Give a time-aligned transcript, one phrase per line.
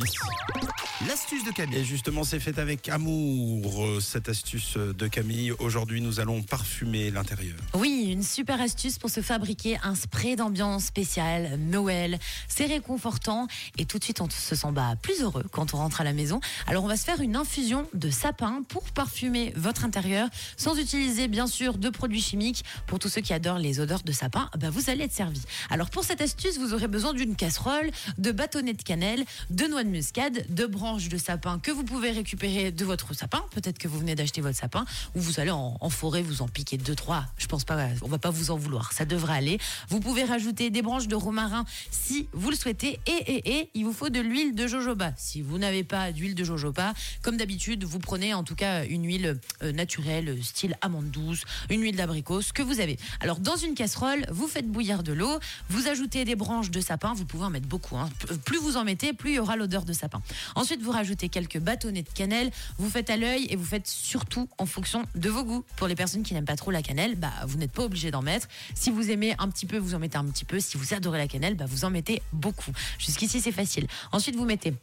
[0.00, 0.59] 90.
[1.08, 1.82] L'astuce de Et Camille.
[1.82, 5.50] justement, c'est fait avec amour, euh, cette astuce de Camille.
[5.52, 7.56] Aujourd'hui, nous allons parfumer l'intérieur.
[7.72, 12.18] Oui, une super astuce pour se fabriquer un spray d'ambiance spécial Noël.
[12.48, 13.46] C'est réconfortant
[13.78, 16.12] et tout de suite on se sent bah, plus heureux quand on rentre à la
[16.12, 16.38] maison.
[16.66, 20.28] Alors on va se faire une infusion de sapin pour parfumer votre intérieur
[20.58, 22.62] sans utiliser bien sûr de produits chimiques.
[22.86, 25.40] Pour tous ceux qui adorent les odeurs de sapin, bah, vous allez être servi.
[25.70, 29.82] Alors pour cette astuce, vous aurez besoin d'une casserole, de bâtonnets de cannelle, de noix
[29.82, 33.44] de muscade, de branches de sapin que vous pouvez récupérer de votre sapin.
[33.52, 36.78] Peut-être que vous venez d'acheter votre sapin ou vous allez en, forêt vous en piquer
[36.78, 37.26] deux trois.
[37.38, 38.92] Je pense pas, on va pas vous en vouloir.
[38.92, 39.58] Ça devrait aller.
[39.88, 42.98] Vous pouvez rajouter des branches de romarin si vous le souhaitez.
[43.06, 45.12] Et et et il vous faut de l'huile de jojoba.
[45.16, 49.04] Si vous n'avez pas d'huile de jojoba, comme d'habitude, vous prenez en tout cas une
[49.06, 52.98] huile euh, naturelle, style amande douce, une huile d'abricot, ce que vous avez.
[53.20, 55.38] Alors dans une casserole, vous faites bouillir de l'eau,
[55.68, 57.14] vous ajoutez des branches de sapin.
[57.14, 57.96] Vous pouvez en mettre beaucoup.
[57.96, 58.08] hein.
[58.44, 60.22] Plus vous en mettez, plus il y aura l'odeur de sapin.
[60.54, 62.50] Ensuite, vous rajoutez quelques bâtonnets de cannelle.
[62.78, 65.64] Vous faites à l'œil et vous faites surtout en fonction de vos goûts.
[65.76, 68.22] Pour les personnes qui n'aiment pas trop la cannelle, bah, vous n'êtes pas obligé d'en
[68.22, 68.48] mettre.
[68.74, 70.60] Si vous aimez un petit peu, vous en mettez un petit peu.
[70.60, 72.72] Si vous adorez la cannelle, bah, vous en mettez beaucoup.
[72.98, 73.86] Jusqu'ici, c'est facile.
[74.12, 74.74] Ensuite, vous mettez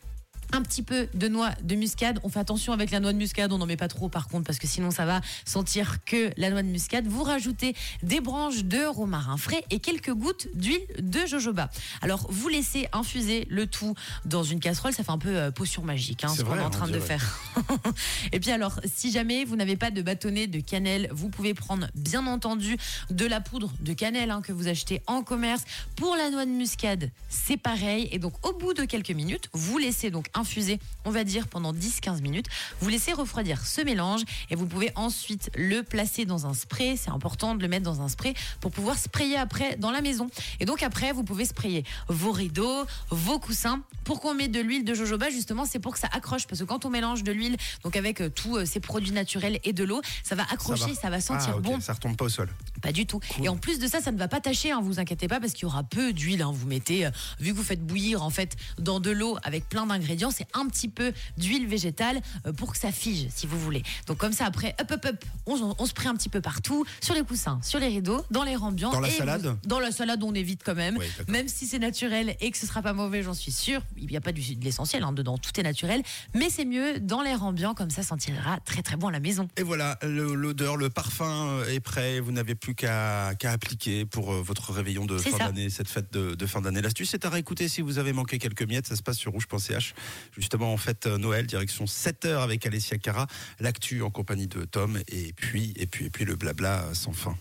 [0.54, 2.20] un petit peu de noix de muscade.
[2.24, 4.46] On fait attention avec la noix de muscade, on n'en met pas trop par contre
[4.46, 7.08] parce que sinon ça va sentir que la noix de muscade.
[7.08, 11.70] Vous rajoutez des branches de romarin frais et quelques gouttes d'huile de jojoba.
[12.02, 13.94] Alors vous laissez infuser le tout
[14.26, 16.68] dans une casserole, ça fait un peu euh, potion magique hein, ce qu'on est en
[16.68, 17.40] on train de faire.
[18.32, 21.88] et puis alors si jamais vous n'avez pas de bâtonnet de cannelle, vous pouvez prendre
[21.96, 22.78] bien entendu
[23.10, 25.64] de la poudre de cannelle hein, que vous achetez en commerce.
[25.96, 29.78] Pour la noix de muscade, c'est pareil et donc au bout de quelques minutes, vous
[29.78, 32.48] laissez donc infuser, on va dire pendant 10-15 minutes.
[32.80, 36.98] Vous laissez refroidir ce mélange et vous pouvez ensuite le placer dans un spray.
[36.98, 40.30] C'est important de le mettre dans un spray pour pouvoir sprayer après dans la maison.
[40.60, 43.82] Et donc après, vous pouvez sprayer vos rideaux, vos coussins.
[44.04, 45.30] Pourquoi on met de l'huile de jojoba?
[45.30, 48.22] Justement, c'est pour que ça accroche parce que quand on mélange de l'huile, donc avec
[48.22, 51.56] euh, tous euh, ces produits naturels et de l'eau, ça va accrocher, ça va, sentir
[51.58, 51.80] Ah, bon.
[51.82, 52.50] Ça retombe pas au sol.
[52.82, 53.20] Pas du tout.
[53.42, 55.54] Et en plus de ça, ça ne va pas tâcher, hein, vous inquiétez pas, parce
[55.54, 56.42] qu'il y aura peu d'huile.
[56.42, 56.52] hein.
[56.54, 59.86] Vous mettez, euh, vu que vous faites bouillir en fait dans de l'eau avec plein
[59.86, 63.84] d'ingrédients, c'est un petit peu d'huile végétale euh, pour que ça fige, si vous voulez.
[64.08, 66.86] Donc comme ça, après, hop, hop, hop, on, on se prie un petit peu partout,
[67.02, 68.92] sur les coussins, sur les rideaux, dans les ambiants.
[68.92, 70.98] Dans la salade vous- Dans la salade, on évite quand même.
[70.98, 73.82] Oui, même si c'est naturel et que ce sera pas mauvais, j'en suis sûre.
[73.98, 76.02] Il n'y a pas du, de l'essentiel hein, dedans, tout est naturel.
[76.36, 79.48] Mais c'est mieux dans l'air ambiant, comme ça, sentira très très bon à la maison.
[79.58, 82.20] Et voilà, le- l'odeur, le parfum euh, est prêt.
[82.20, 86.12] Vous n'avez plus qu'à qu'à appliquer pour euh, votre réveillon de fin d'année, cette fête
[86.14, 86.82] de, de fin d'année.
[86.82, 88.88] L'astuce est à réécouter si vous avez manqué quelques miettes.
[88.88, 89.94] Ça se passe sur rouge.ch.
[90.38, 93.28] Justement, en fête euh, Noël, direction 7h avec Alessia Cara.
[93.60, 95.00] L'actu en compagnie de Tom.
[95.08, 97.36] Et puis, et puis, et puis le blabla sans fin.